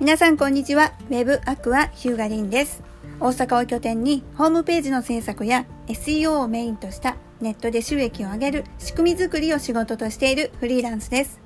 [0.00, 0.94] 皆さんこんにちは。
[1.10, 2.82] ウェブアクアヒューガリンです。
[3.20, 11.38] 大阪を拠点にホームページの制作や SEO をメインとしたネットで収益を上げる仕組み作りを仕事としているフリーランスです。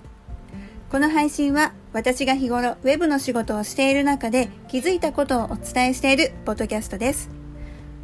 [0.89, 7.31] この配信は私が日頃ウェブの仕事をしている中で気づいたことをお伝えしているポッドキャストです。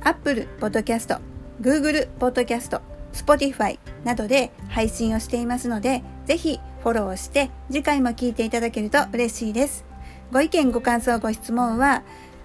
[0.02, 1.20] Apple Podcast、
[1.60, 2.80] Google Podcast、
[3.12, 9.88] Spotify などで配信をしていますので、ぜひフォローして次回も聞いていただけると嬉しいです。
[10.33, 12.02] ご意見、ご感想、ご質問は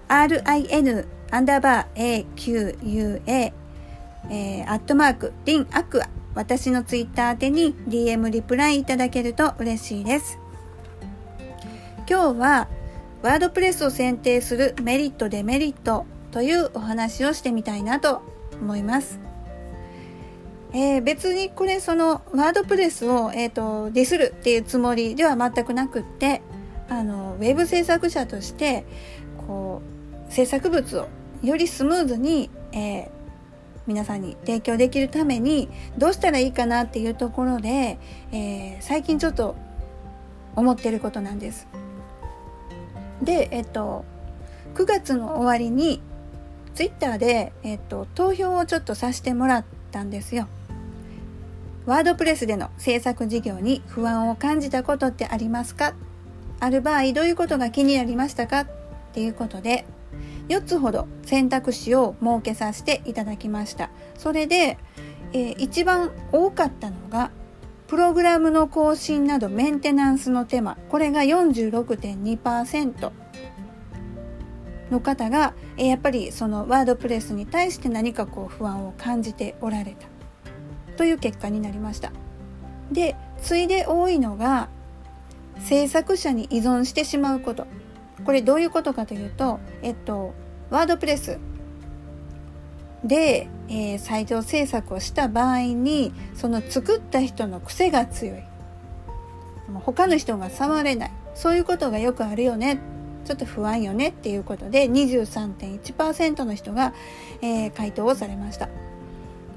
[0.08, 3.52] rin アンダーバー aqua
[4.28, 10.38] えー、アットマークリンアクア私のツイッター宛てに DM リプライいただけると嬉しいです。
[12.08, 12.68] 今日は
[13.22, 18.22] ワードプレスを選定するメリットデメリットというお話をしてみたいなと
[18.60, 19.18] 思います。
[20.72, 26.42] えー、別にこれそのワードプレスを、えーと、ディスるっていうつもりでは全くなくって
[26.88, 28.84] あのウェブ制作者として
[29.46, 29.82] こ
[30.28, 31.08] う制作物を
[31.42, 33.08] よりスムーズに、えー、
[33.86, 37.98] 皆さんに提供できるためにどうしたらいいかなっていうところで、
[38.32, 39.56] えー、最近ちょっと
[40.54, 41.66] 思ってることなんです。
[43.22, 44.04] で、えっと、
[44.74, 46.00] 9月の終わりに
[46.74, 50.48] ツイッターで、えっと、投票をちょっとさせてもらったんですよ。
[51.86, 55.94] ワードプレスでの制作事業に不安を感じたことってありますか？
[56.60, 58.66] ある場合どういうことが気になりましたかっ
[59.12, 59.86] ていうことで
[60.48, 63.90] 4つほど選択肢を設けさせていただきました。
[64.16, 64.78] それで、
[65.32, 67.30] えー、一番多かったのが
[67.88, 70.76] プログラムの更新などメンテナンスの手間。
[70.88, 73.12] これが46.2%
[74.90, 80.06] の方が、えー、やっぱりそのワードプレスに対して何かこう不安を感じておられた
[80.96, 82.12] という結果になりました。
[82.92, 84.68] で次いで多いのが
[85.60, 87.66] 制作者に依存してしまうこと。
[88.24, 90.34] これどういうことかというとえっと
[90.70, 91.38] ワードプレス
[93.04, 98.42] で、えー、サイト制作をした場合にその作った人の癖が強い。
[99.84, 101.10] 他の人が触れない。
[101.34, 102.80] そういうことがよくあるよね。
[103.24, 106.94] ちょっと不安よねっていうことで23.1%の人が、
[107.42, 108.68] えー、回答をされました。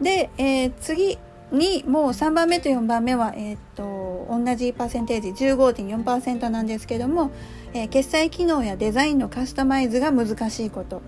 [0.02, 1.18] で、えー、次。
[1.52, 7.32] にもう3番目と4番目は、えー、っと同じパーセンテージ15.4%なんですけども、
[7.74, 11.02] えー、決済機能やデザインのカスタマイズが難しいこと。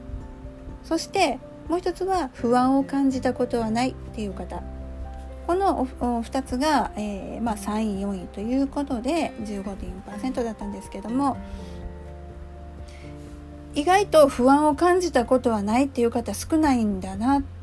[0.84, 4.62] そしてもう一つは不安を感じたことはないっていう方。
[5.48, 11.36] この2つが、えーまあ、3位4位ということで15.4%だったんですけども
[13.74, 17.61] 意外と不安を感じたことはないっていう方少ないんだなって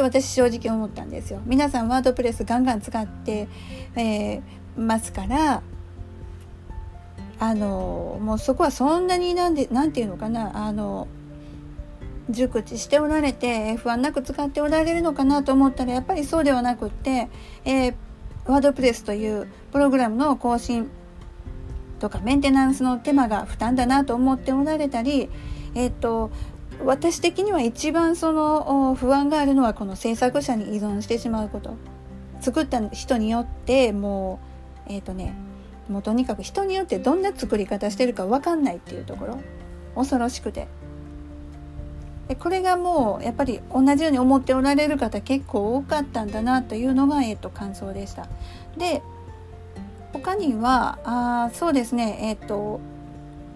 [0.00, 1.40] 私正直思ったんですよ。
[1.44, 3.48] 皆さんワードプレスガンガン使って、
[3.96, 4.42] えー、
[4.76, 5.62] ますから
[7.38, 11.08] あのもうそこはそんなになんでなんていうのかなあの
[12.30, 17.28] 熟知しておられて不安なく使っておられるのかなと思ったらやっぱりそうではなくって、
[17.64, 17.94] えー、
[18.46, 20.88] ワードプレスというプログラムの更新
[22.00, 25.28] とかメンテナンスの手間が負担だなと思っておられたり、
[25.74, 26.30] えっ、ー、と
[26.84, 31.76] 私的には一番その不安があるのはこの制作者に依存してしまうこと。
[32.40, 34.38] 作った人によっても
[34.86, 35.34] うえっ、ー、とね
[35.88, 39.38] もうとにかく人によってどんな作り方してるか分かんないっていうところ。
[39.94, 40.68] 恐ろしくて。
[42.28, 48.26] でこれがもうやっぱり同じように思っておられる方結構多かったんだなというのが、えーと、感想でした。
[48.78, 49.02] で
[50.12, 52.80] 他にはあそうですねえっ、ー、と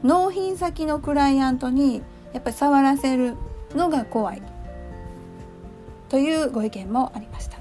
[0.03, 2.03] 納品先のクライアントに
[2.33, 3.37] やっぱり触らせる
[3.75, 4.43] のが怖い。
[6.09, 7.59] というご意見もありました。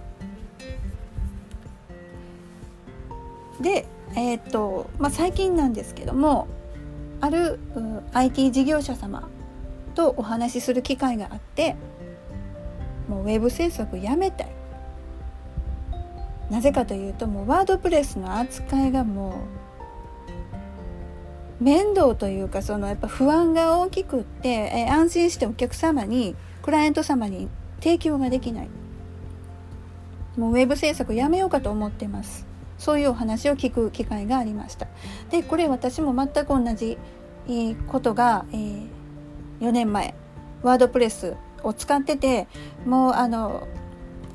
[3.62, 3.86] で
[4.16, 6.48] えー、っとまあ、最近なんですけども
[7.20, 7.60] ある
[8.14, 9.28] IT 事業者様
[9.96, 11.76] とお話しする機会があって
[13.10, 14.52] もうウェブ制作やめたい。
[16.50, 19.34] なぜかというともうワードプレスの扱いがもう
[21.60, 27.50] 面倒というかそのやっぱ不安が大きくって、え安心してお客様にクライアント様に
[27.80, 28.70] 提供ができない。
[30.38, 32.46] もうウェブ制作やめようかと思ってます。
[32.78, 34.88] そういうお話を聞く機会がありました。
[35.32, 36.98] でこれ私も全く同じ
[37.88, 38.88] ことが、えー、
[39.62, 40.14] 4年前
[40.62, 42.48] ワードプレスを使ってて
[42.86, 43.68] もうあの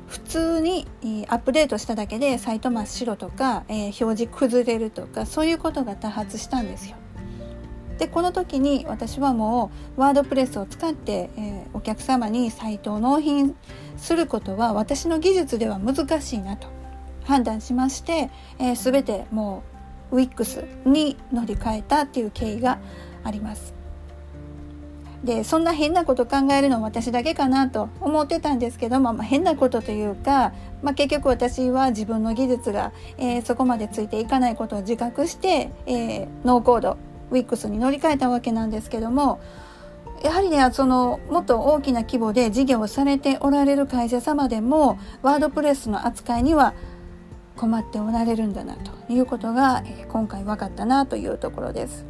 [0.07, 0.87] 普通に
[1.29, 6.97] アップデートしただけでサイト真っ白とか、えー、表示崩れるとかそういうことが多発したんですよ。
[7.97, 13.55] でこの時に私はもうワードプレスを使って、えー、お客様にサイトを納品
[13.97, 16.67] することは私の技術では難しいなと
[17.23, 18.29] 判断しまして、
[18.59, 19.63] えー、全ても
[20.11, 22.79] う WIX に乗り換えたっていう経緯が
[23.23, 23.73] あります。
[25.23, 30.51] でそんな変なこと考えるのは私だけかなと思ってたんですけども、まあ、変なことというか、
[30.81, 36.97] まあ、結局私は自分の技術が、えー、そこまでついていかないことを自覚して、えー、ノーコード
[37.31, 39.39] WIX に乗り換えたわけなんですけども
[40.23, 46.73] やはりねそのもっと大きな規模で事業をされておられる会社様でもワードプレスの扱いには
[47.55, 52.03] 困っておられるんだなということが、え、今回分かったなというところです。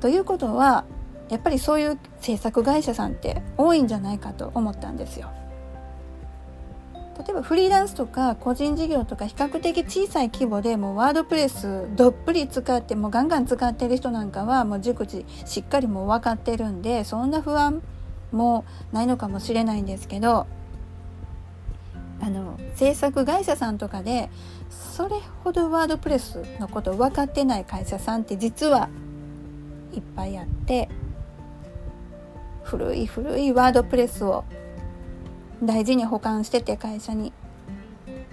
[0.00, 0.84] ということは
[1.28, 5.30] やっぱりそういう制作会社さんって多いんじゃないかと思ったんですよ。
[7.18, 17.82] 例えばフリーランスとか個人事業とか比較的小さい規模でもうワードプレスどっぷり使ってもうガンガン使ってる人なんかはもう熟知しっかりもう分かってるんでそんな不安
[18.32, 20.46] もないのかもしれないんですけど
[22.20, 24.28] あの制作会社さんとかで
[24.68, 28.90] それほどワードプレスのこと分かってない会社さんって実は
[29.94, 30.88] いっぱいあって
[32.62, 34.44] 古い古いワードプレスを
[35.62, 37.32] 大事に保管してて会社に、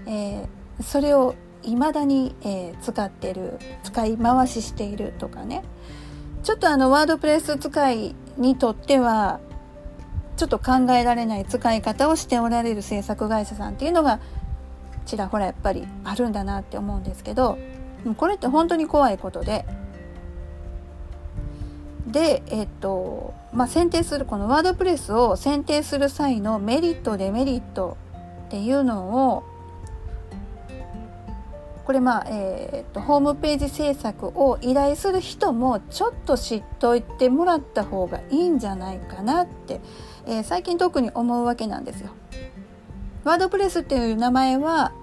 [0.05, 3.57] えー、それを未だに、えー、使ってる。
[3.83, 5.63] 使い回ししているとかね。
[6.43, 9.39] ちょっとあのワードプレス使いにとっては
[10.35, 14.19] ちょっと考えられない使い方をしておられる制作会社さんっていうのが
[15.05, 17.57] ちらほらやっぱりあるんだなって思うんですけど
[18.17, 19.65] これって本当に怖いことで。
[22.07, 27.97] で、えっとまあ、選定するこのワードプレスを選定する際のメリットデメリット
[28.47, 29.44] っていうのを
[31.85, 39.81] これまあ、えーと、ホームページ制作を依頼する人もちょっと知っといてもらった方がいいんじゃないかなって、
[40.25, 42.11] えー、最近特に思うわけなんですよ。
[43.25, 44.94] ワードプレスっていう名前は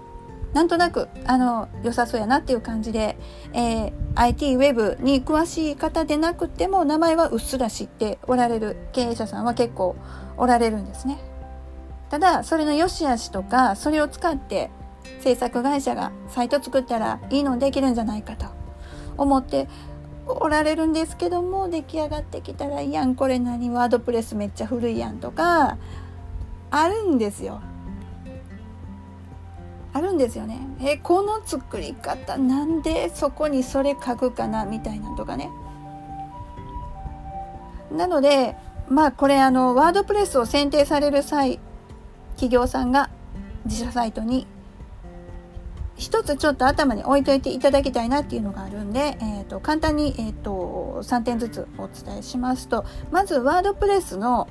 [0.52, 3.16] なんとなくあの良さそうやなっていう感じで、
[3.52, 9.94] えー、IT ウェブに詳しい方でなくても名前はうっすら知っておられる経営者さんは結構
[10.36, 11.18] おられるんですね。
[12.08, 14.70] ただそれの良し悪しとかそれを使って
[15.20, 18.46] 制作会社がサイト作ったらいいのできるんじゃないかと
[19.16, 19.68] 思って
[20.26, 23.70] おられるんですけども出来上がってきたらいやんこれ何？
[23.70, 25.78] ワードプレスめっちゃ古いやんとか
[26.72, 27.60] あるんですよ。
[29.92, 30.60] あるんですよね。
[30.80, 35.50] えこの作り方なんでそこにそれ書くかなみたいなとかね。
[37.90, 38.56] なので
[38.88, 41.58] まあこれあのワードプレスを選定される際
[42.34, 43.10] 企業さんが
[43.64, 44.46] 自社サイトに
[45.96, 54.48] 一つちょっと頭に置いといていただきたいなっていうのがあるんで、えーと、簡単に、えーと、3点ずつお伝えしますとまずワードプレスの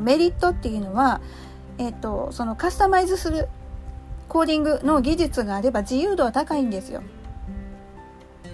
[0.00, 1.20] メリットっていうのは、
[1.78, 3.48] えーとそのカスタマイズする
[4.32, 7.02] コーディングの技術があれば自由度は高いんですよ。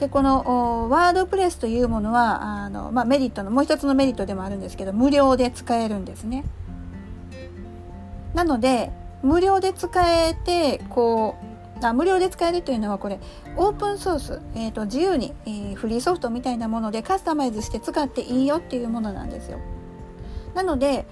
[0.01, 6.45] でこのワードプレスというものはあの、まあ、メリットのもう一つのメリットでもあるんですけど無料で使えるんですね。
[8.35, 8.91] なので
[9.23, 9.89] 無料で使
[10.27, 11.37] えてこ
[11.81, 13.21] うあ無料で使えるというのはこれ
[13.57, 19.61] オープンソース、えーと、自由に、えー、フリーソフトみたいなものでカスタマイズして使っていいよっていうものなんですよ。
[20.57, 21.07] なので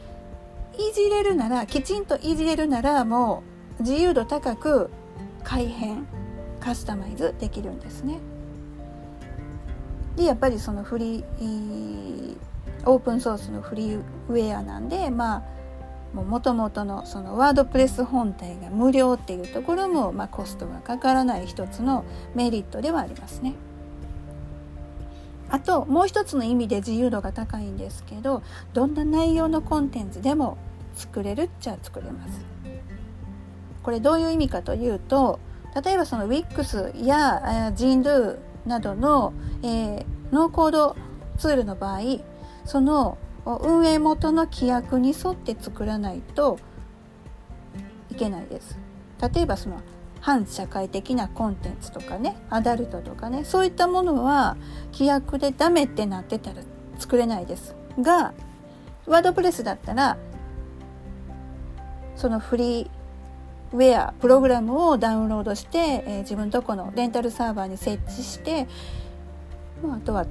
[0.76, 4.90] いじれるならきちんといじれるならもう自由度高く
[5.44, 6.06] 改変
[6.61, 8.18] カスタマイズできるんですね。
[10.16, 12.37] でやっぱりそのフリー
[12.87, 15.42] オープンソースのフリーウェアなんでまあ
[16.14, 22.04] もともとのそのワードプレス本体が無料っていうところも、まあ、コストがかからない一つの
[22.35, 23.54] メリットではありますね。
[25.49, 28.42] あともう一つの意味で自由度が高いんですけど
[28.73, 30.59] どんな内容のコンテンツでも
[30.95, 32.55] 作れるっちゃ作れます。
[33.87, 35.38] これどういう意味かというと
[35.81, 40.97] 例えばその WIX や Jindu などの、えー、ノーコード
[41.38, 42.00] ツールの場合
[42.64, 46.59] その運営元の規約に沿って作らないと
[48.11, 48.76] いけないです。
[49.33, 49.81] 例えばその
[50.21, 54.57] 反社会的なコンテンツとかねアダルトとかねそういったものは
[54.93, 56.62] 規約でダメってなってたら
[56.99, 58.35] 作れないですが
[59.07, 60.16] ワードプレスだったら
[62.16, 62.95] そのフリー
[63.73, 68.66] ウェアプログラムをダウンロードして、えー、自分とこのレンタルサーバーに設置して、
[69.82, 70.26] まあ、あとは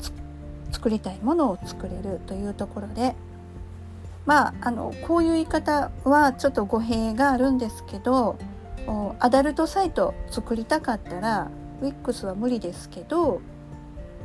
[0.72, 3.16] 作りたいものを作れるというところで
[4.26, 8.38] まああのこういう言い方はちょっと語弊があるんですけど
[9.20, 11.50] アダルトサイト作りたかったら
[11.82, 13.42] WIX は無理ですけど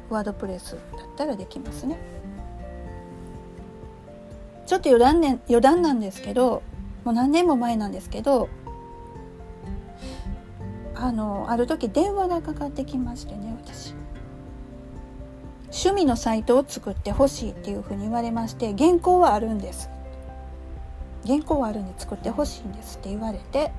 [0.09, 0.81] ワードプレスだっ
[1.17, 1.99] たらできますね。
[4.67, 6.63] ちょっと余談,、ね、余談なんですけど
[7.05, 8.49] もう何年も前なんですけど
[11.01, 13.95] あのある時電話がかかってきましてね私。
[15.73, 19.89] 趣味のサイトを作ってほしいっていうふうに言われまして原稿はあるんです。
[21.27, 23.73] 原稿はあるんで作ってほしいんですって言われて。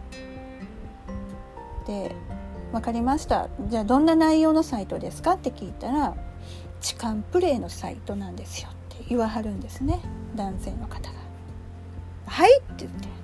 [1.85, 2.15] で
[2.71, 3.49] 分かりました。
[3.67, 6.15] じゃあどんな内容のサイトですかって聞いたら
[6.79, 9.99] 痴漢プレイのサイトなんですよって言わはるんですね
[10.35, 11.19] 男性の方が。
[12.25, 13.20] はいって言って。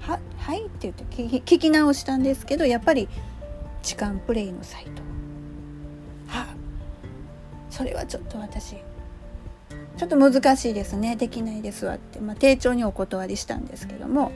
[0.00, 3.08] ははいって言って聞き直したんですけどやっぱり
[3.82, 5.02] 痴漢プレイのサイト。
[6.26, 6.46] は
[7.70, 8.76] それはちょっと私
[9.96, 11.16] ちょっと難しいですね。
[11.16, 14.32] できないですわって、まあ、丁重にお断りしたんですけども。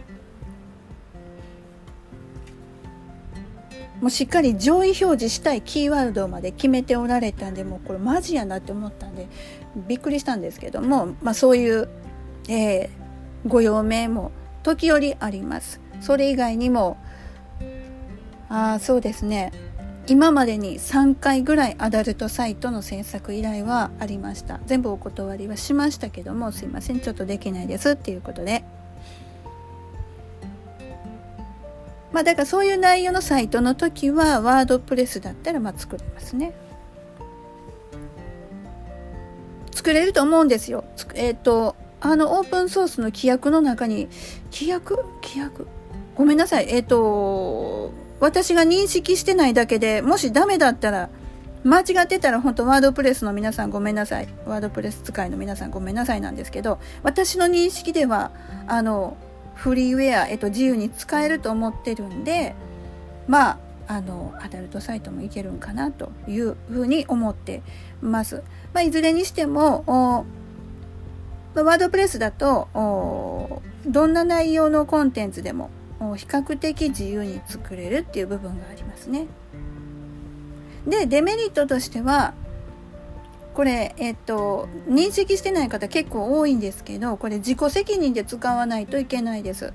[4.00, 9.28] もうしっかり上位表示したいキーワードまで決めておられたんでもうこれマジやなって思ったんで
[9.88, 11.88] びっくりしたんですけども、まあ、そういう、
[12.50, 14.30] えー、ご用命も
[14.64, 15.80] 時折あります。
[16.00, 16.96] それ以外にも
[18.48, 19.52] あそうですね。
[20.06, 24.60] 今までに3回ぐらいアダルトサイトの制作依頼はありました。
[24.66, 27.00] 全部お断りはしましたけどもすいません。
[27.00, 28.64] ちょっとできないですっていうことで。
[32.12, 36.54] まあだからそういう内容のサイトの時はワードプレスだったらまあ作れますね。
[39.72, 40.84] 作れると思うんですよ。
[41.14, 44.08] えっ、ー、とあのオープンソースの規約の中に
[44.52, 44.96] 規約？
[45.22, 45.66] 規約？
[46.14, 46.66] ごめんなさい。
[46.68, 51.08] えっ、ー、と私が認識してないだけでもしダメだったら
[51.64, 54.28] 間違ってたら本当ワードプレスの皆さんごめんなさい。
[54.46, 58.32] ワードプレス使いの皆さんごめんなさいなんですけど私の認識では
[58.66, 59.16] あの
[59.54, 62.54] フリーウェア、えっと、自由に使えると思ってるんで
[63.28, 67.62] まああのアダルトサイトもいけるんかなというふうに思って
[68.02, 68.42] ます。
[68.74, 70.26] まあ、いずれにしても
[71.62, 72.68] ワードプレスだと
[73.86, 75.70] どんな内容のコンテンツでも
[76.16, 79.26] 比較的自由に作れるっていう部分がありますね。
[80.86, 82.34] でデメリットとしては
[83.54, 89.72] これ、えっと、認識してない方結構多いんですけどこれ自己責任で使わないといけないです。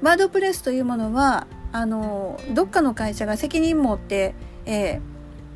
[0.00, 4.34] ワードプレスというものはあのどっかの会社が責任持って、
[4.64, 5.00] え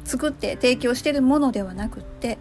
[0.05, 2.39] ー、作って提供してるものではなくって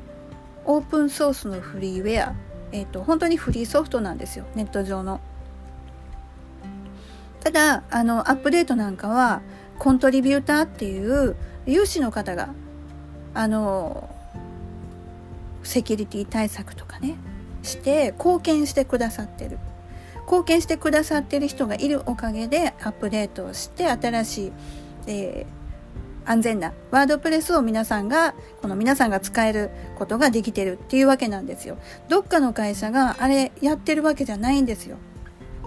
[0.65, 2.35] オープンソースのフリーウェア、
[2.71, 5.19] えーと本当にフリーソフトなんですよネット上の。
[7.43, 9.41] ただあのアップデートなんかは
[9.79, 11.35] コントリビューターっていう
[11.65, 12.49] 有志の方が
[13.33, 14.09] あの
[15.63, 17.15] セキュリティ対策とかね
[17.63, 19.57] して貢献してくださってる
[20.25, 24.51] 貢献してくださってる人がいるおかげでアップデートをして新しい、
[25.07, 25.60] えー、
[26.31, 31.77] 安全なワードプレスを皆さんがこの皆さんが使えることができてるっていうわけなんですよ。
[32.07, 34.95] どっかの会社があれやってるわけじゃないんですよ。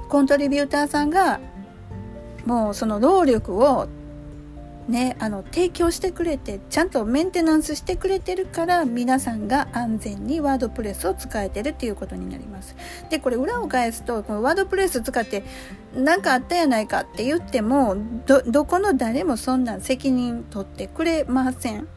[0.08, 1.38] コントリビューターさんが
[2.46, 3.88] もうその労力を
[4.88, 12.76] ね、あの提供してくれてちゃんとメンテナンスしてくれてるから皆さんが安全にワードプレスを使えてるっていうことになります。
[13.08, 15.42] でこれ裏を返すとこのワードプレス使って
[15.96, 21.88] 何かあったやないかって言ってもどどこの誰もそんな責任取ってくれません。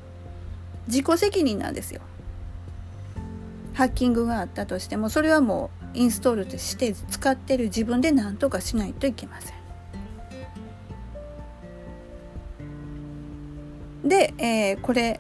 [0.88, 2.00] 自己責任なんですよ。
[3.74, 9.57] ハッキングがあったとしてもそれはもうインストールして使ってる自分で何とかしないといけません。
[14.08, 15.20] で、えー、これ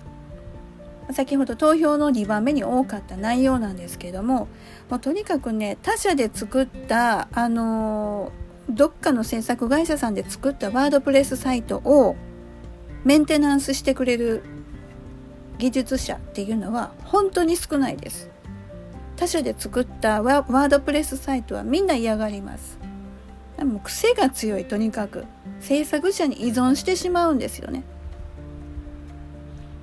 [1.11, 4.47] 先ほど投票の2番目に多かった内容なんですけども
[4.89, 12.15] もうとにかくね他社で作ったあのー、どっかの制作会社さんで作ったワードプレスサイトを
[13.05, 14.43] メンテナンスしてくれる
[15.57, 18.29] 技術者っていうのは本当に少ないです。
[19.15, 22.77] 他社で作ったワードプレスサイトはみんな嫌がります。
[23.57, 25.25] でも癖が強いとにかく
[25.59, 27.83] 制作者に依存してしまうんですよね。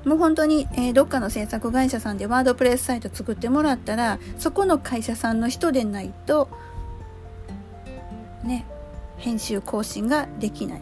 [0.04, 6.48] もう本当に、えー、どっかの制作会社さんでワードプレスサイト作ってもらったらそこの会社さんの人でないと
[8.44, 8.66] ね
[9.16, 10.80] 編集更新ができない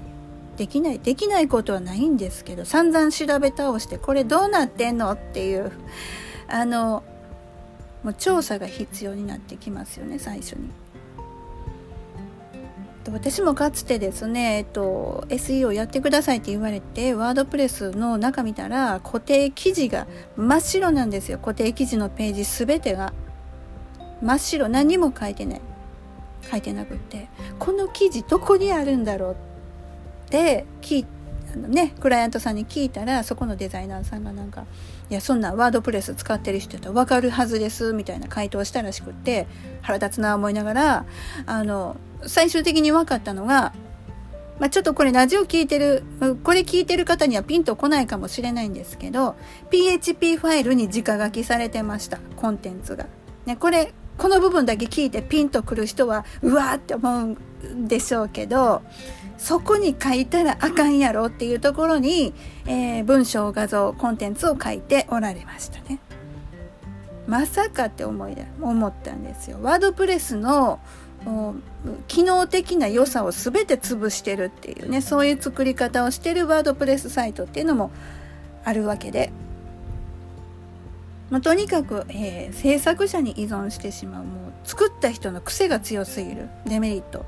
[0.56, 5.72] できないできないことはないんですけど散々調べ倒してこれどうなってんのっていう
[6.48, 7.02] あの
[8.02, 10.70] もう調査が必要になってきますよね最初に。
[13.10, 20.06] 私もかつてですね、えっと、SEO やってくださいって言われてワードプレスの中見たら固定記事が
[20.36, 21.38] 真っ白なんですよ。
[21.38, 23.12] 固定記事のページ全てが。
[24.22, 24.68] 真っ白。
[24.68, 25.60] 何も書いてない。
[26.48, 27.28] 書いてなくって。
[27.58, 29.36] この記事どこにあるんだろう
[30.26, 31.06] って聞い
[31.54, 34.64] あのねクライアントさんに聞いたらそこのデザイナーさんがなんか
[35.10, 39.46] 「いやそんなワードプレス使ってる人だと分かるはずです」みたいな回答したらしくって
[39.82, 41.04] 腹立つな思いながら
[41.46, 43.72] あの最終的に分かったのが
[44.62, 46.04] まあ、ちょっとこれラジオ聞いてる、
[46.44, 49.34] これ聞いてる方にはピンとこないかもしれないんですけど、
[49.70, 53.06] PHP ファイルに直書きされてました、コンテンツが。
[53.44, 58.82] ね、これ、この部分だけ聞いてピンとくる人は、うわーって思うんでしょうけど、
[59.36, 62.32] そこに書いたらあかんやろっていうところに、
[62.66, 65.98] えー、文章、画像、コンテンツを書いておられましたね。
[67.26, 69.58] まさかって思い思ったんですよ。
[69.60, 70.78] ワードプレスの
[72.08, 77.90] 機能的な良さを全て潰してるっていうねそういう作り方をしてるワードプレスサイトっていうのも
[78.64, 79.32] あるわけで、
[81.30, 86.48] まあ、とにかく、えー、制作者に依存してしまうもう作った人の癖が強すぎる。
[86.66, 87.24] デメリット。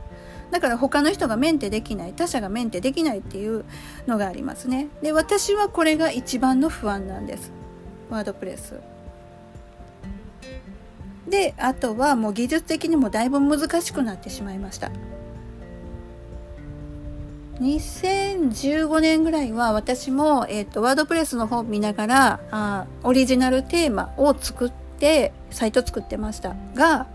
[0.50, 3.64] だから他の人がメンテできない他者がメンテできないっていう
[4.06, 4.88] のがありますね。
[5.02, 7.50] で私はこれが一番の不安なんです。
[8.10, 8.93] ワードプレス。
[11.28, 14.90] であとはもう技術的にもだいぶ難しくなってしまいました。
[17.60, 27.06] 2015年ぐらいは私も、えーと、ワードプレスの方を見ながらあオリジナルテーマを作ってサイト作ってましたが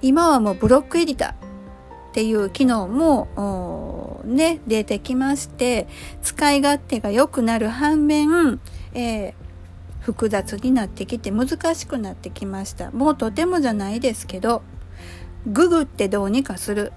[0.00, 5.88] 今はもうブロックエディターっていう機能もね出てきまして
[6.22, 8.60] 使い勝手が良くなる反面、
[8.94, 9.34] えー、
[10.02, 12.90] 複雑になってきて難しくなってきました。
[12.90, 14.62] もうとてもじゃないですけど
[15.46, 16.92] ググってどうにかする。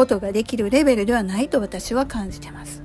[0.00, 2.82] ことができるレベルではないと私は感じてます。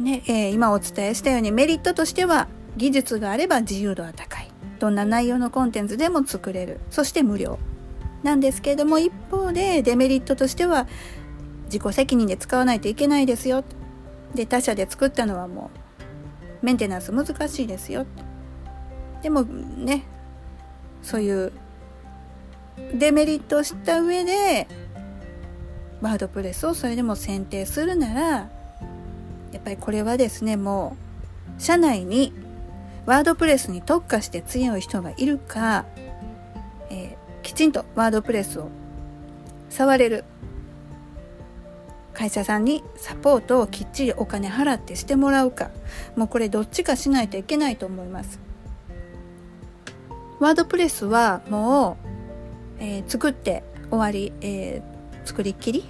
[0.00, 4.50] ねえー、今お伝えしたようにメリットとしては技術があれば自由度は高い。
[4.78, 6.80] どんな内容のコンテンツでも作れる。
[6.90, 7.58] そして無料。
[8.22, 10.88] なんですけれども一方でデメリットとしては
[11.66, 13.62] 自己責任で使わないといけないですよ。
[14.34, 15.70] で他社で作ったのはも
[16.62, 18.06] うメンテナンス難しいですよ。
[19.22, 20.04] でもね
[21.02, 21.52] そういう
[22.94, 24.68] デメリットを知った上で
[26.00, 28.48] ワードプレスをそれでも選定するならや
[29.58, 30.96] っぱりこれはですねも
[31.58, 32.32] う社内に
[33.06, 35.86] ワードプレスに特化して強い人がいるか、
[36.90, 38.68] えー、きちんとワードプレスを
[39.70, 40.24] 触れる。
[42.18, 45.70] 会社さんにサポートをきっちりお金払ってしてもらうか。
[46.16, 48.40] もうこれどっちかしないといけないと思います。
[50.40, 51.96] ワードプレスはも
[52.80, 55.84] う、えー、作って終わり、えー、作りっきり。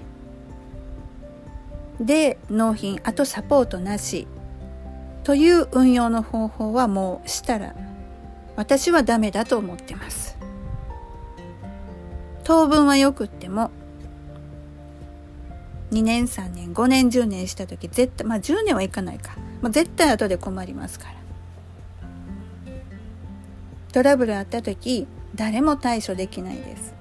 [1.98, 4.26] で納品あとサポートなし。
[5.24, 7.74] という運用の方法はもうしたら
[8.56, 10.36] 私はダメだと思ってます。
[12.44, 13.70] 当分はよくっても
[15.90, 21.18] 2年3年5年10年した時絶対まあ10年はいかないか、まあ、絶対後で困りますから。
[23.92, 26.94] トラブルあった時誰も対処できないです。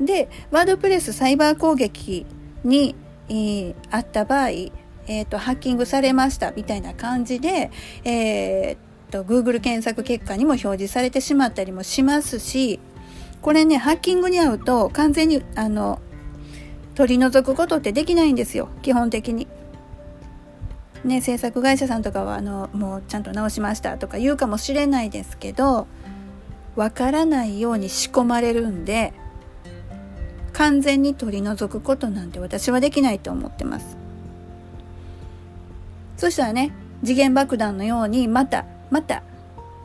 [0.00, 2.26] でワードプレスサイバー攻撃
[2.64, 2.94] に、
[3.28, 7.70] えー、あった場合、えーと、ハッキングされましたみたいな感じで、
[8.04, 12.80] えーと、と Google 検索結果にも表示されてしまったりもしますし
[13.42, 16.00] これねハッキングに遭うと完全にあの
[16.94, 18.68] 取り除くことってできないんですよ。
[18.82, 19.46] 基本的に。
[21.04, 25.86] ね、制作会社さんとかはあのもうちゃんと直しましたとか言うかもしれないですけど
[26.76, 29.14] わからないように仕込まれるんで
[30.52, 33.96] 完全に取り除くことなんて私はできないと思ってます。
[36.18, 36.70] そしたらね
[37.02, 39.22] 次元爆弾のようにまたまた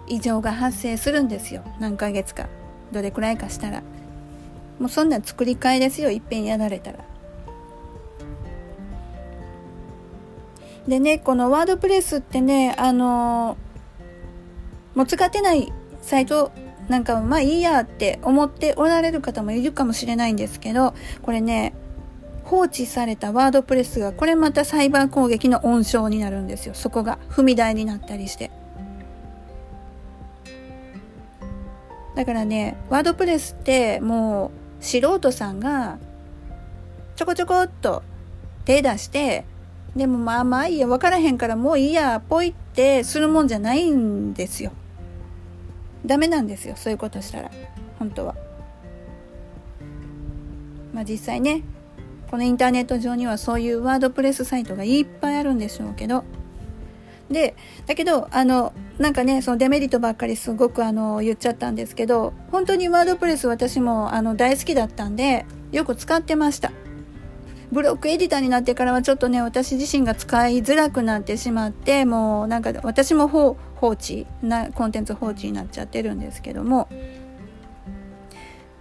[0.08, 1.64] 異常が発生するんですよ。
[1.80, 2.50] 何ヶ月か。
[2.92, 3.84] どれくらいかしたら。
[4.80, 7.00] もうそんな作り替えですよいっぺんやられたら。
[10.88, 13.58] でねこのワードプレスってねあの、
[14.94, 16.52] もう使ってないサイト
[16.88, 21.74] なんかまあいいやって思っておられる方もいるかもしれないんですけどこれね
[22.44, 28.52] 放置されたワードプレスがこれまたサイバー攻撃の温床になるんですよそこが踏み台になったりして
[32.16, 35.98] だからねワードプレスってもう素人さんが
[37.16, 38.04] ちょこちょこっと
[38.66, 39.46] 手出して
[39.96, 44.72] でもまあまあいいや分からへんからもういいやポイってするもんじゃないんですよ。
[46.06, 47.52] ダメなんですよそういうことしたら。
[47.98, 48.36] 本当は。
[50.94, 51.64] まあ実際ね
[52.30, 56.24] このインターネット上にはそういうワードプレスサイトがいっぱいあるんでしょうけど
[57.30, 57.56] で
[57.88, 66.72] だけどあのなんかねそのデメリットばっかりすごくあの言っちゃったんですけど本当にワードプレス私もあの大好きだったんでよく使ってました。
[67.72, 76.88] ブロックエディターになってからはちょっとね私自身が使いづらくなってしまってもうなんか私も放置なコンテンツ放置になっちゃってるんですけども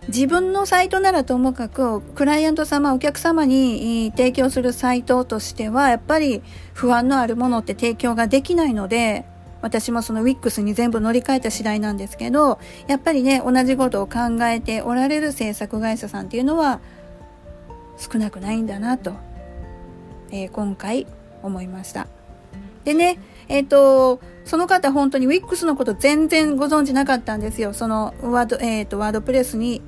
[0.08, 6.42] 自分のサイトならともかくクライアント様お客様に提供するサイトとしてはやっぱり
[6.74, 9.24] 不安のあるものって提供ができないので
[9.62, 16.80] 私もその WIX に全部乗り換えた次第なんですけどやっぱりね同じことを考えておられる制作会社さんっていうのは
[17.96, 19.14] 少なくないんだなと、
[20.30, 21.06] えー、今回
[21.42, 22.08] 思いました。
[22.84, 27.72] でねえっ、ー、とその方本当に WIX のこと全然ご存知なかったんですよ。
[27.72, 29.80] そのワード,、えーとワードプレスに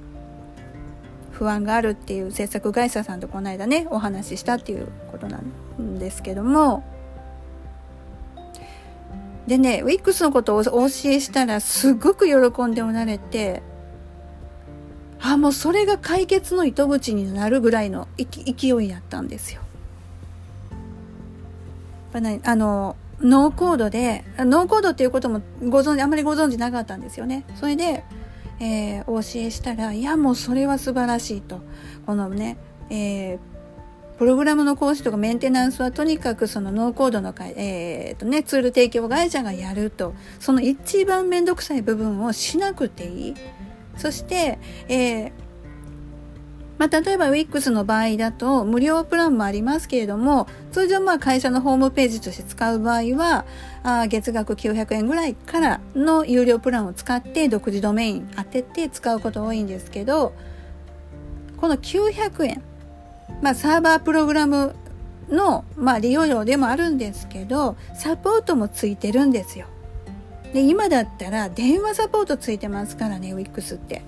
[1.39, 6.83] 不安があるっていう制作会社さんとこの間ねお話ししたっていうことなんですけども
[9.47, 10.89] でねウィックスのことをお教え
[11.21, 13.63] したらすごく喜んでおられて
[15.21, 19.61] あもうそれが解決の糸口になるぐらいの勢いやったんですよ。
[22.13, 27.45] あのノーコードでノーコードっていうこともご存知あんまりご存知なかったんですよね。
[27.57, 28.05] それで
[28.61, 31.61] えー、お教えしたら、いやもうそれは素晴らしいと。
[32.07, 32.57] このね、
[32.91, 33.39] えー、
[34.19, 40.15] プログラムの講師とかメンテナンスはとにかくそのノーコードの会、えーとね、ツール提供会社がやると。
[40.41, 43.35] その一番めんどくさい部分をしなくていい。
[43.97, 45.46] そして、えー
[46.79, 53.47] まあ、例えば WIX の場合だと無料プランもありますけれども、通常まあ会社のホームページとして使う場合は、
[53.83, 60.35] あ月額900円ぐらいからの有料プランを使って独自ドメイン当てて使うこと多いんですけど、
[61.57, 62.63] この900円、
[63.41, 64.75] まあサーバープログラム
[65.31, 69.67] の、まあ、利用料でもあるんですけど、サポートもついてるんですよ。
[70.53, 74.03] で、今だったら電話サポートついてますからね、WIX って。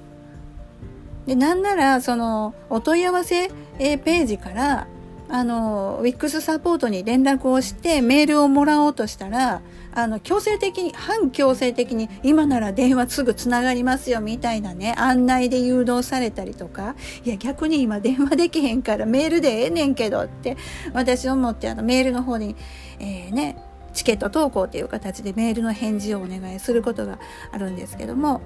[1.29, 4.87] でなんならそのお問い合わせ、ページから
[5.29, 9.61] あの WIX サポートに連絡をしてメールをもらおうとしたら
[9.93, 20.57] あの強制的に反強制的に今なら電話すぐつながりますよみたいなね案内で誘導されたりとかいや逆に今電話できへんからメールでええねんけどって
[20.95, 22.57] 私思ってあのメールの方に、
[22.99, 23.63] えー、ね
[23.93, 27.19] チケット投稿という形でメールの返事をお願いすることが
[27.53, 28.41] あるんですけども、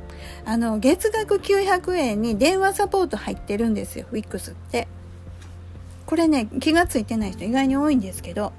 [0.44, 4.88] あの、月額900円に電話サポート入ってるんですよ、WIX って。
[6.06, 8.52] これね、気がついてない人意外に多いんですけど、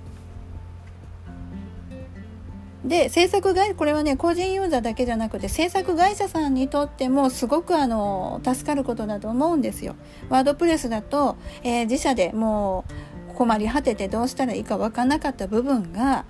[2.85, 9.95] で制作会これはね個人ユーザーだけじゃなくて制作会社さんにとってもすごくあの助かることだと思うんですよ。
[10.29, 12.83] ワードプレスだと、えー、自社でも
[13.31, 16.25] う困り果ててどうしたらいいか分からなかった部分が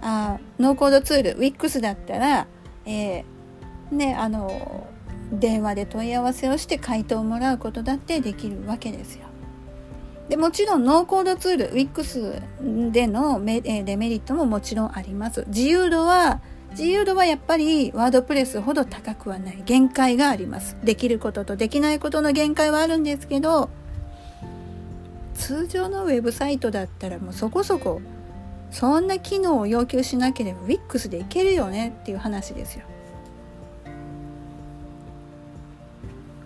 [0.00, 2.46] あノーコードツール WIX だったら、
[2.84, 4.86] えー、ねあの
[5.32, 9.26] 電話で問い合わせをして回答をもらうことだってできるわけですよ。
[10.28, 15.44] でもちろんノーコードツール WIX でのメデメリットももちろんあります。
[15.48, 20.76] 自由度は自由度はやっぱりワードプレスほど高くはない限界があります。
[20.84, 23.70] できることとできないことの限界はあるんですけど
[25.34, 28.00] 通常のウェブサイトだったらもうそこそこ
[28.70, 32.84] そんな機能を要求しなければ WIX でいけるよねっていう話ですよ。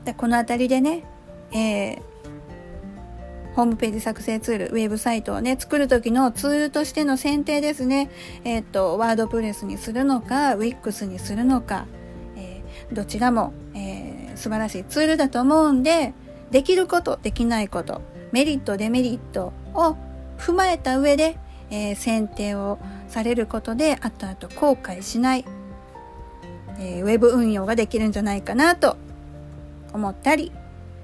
[0.05, 1.05] でこの辺りでね、
[1.53, 2.03] えー、
[3.55, 8.11] ホームページ作成ツール、ウェブサイトをね、作る時のツールとしての選定ですね。
[8.45, 11.87] えっ、と、ワードプレスにするのか、WIX にするのか、
[12.37, 16.15] えー、どちらも、えー、素晴らしいツールだと思うんで、
[16.51, 18.01] できること、できないこと、
[18.33, 19.97] メリット、デメリットを
[20.39, 21.37] 踏まえた上で、
[21.71, 22.79] えー、選定を
[23.09, 25.45] されることで後々後悔しない、
[26.79, 28.97] えー、ウェブ運用ができるんじゃないかなと
[29.93, 30.53] 思ったり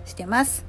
[0.04, 0.64] してます。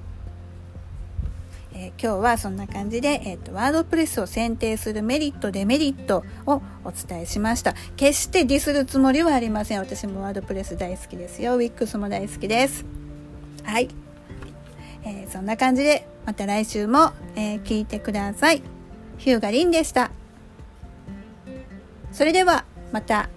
[1.79, 7.75] えー、今日はそんな感じで、えーと、ワードプレスを選定するメリットデメリットをお伝えしました。
[7.95, 9.79] 決してディスるつもりはありません。
[9.79, 11.55] 私もワードプレス大好きですよ。
[11.60, 12.83] WIX も大好きです。
[13.63, 13.89] はい、
[15.03, 18.76] えー、そんな感じでまた来週も、えー、聞いてください。
[19.17, 20.12] ヒューガリンでした。
[22.12, 23.30] それではまた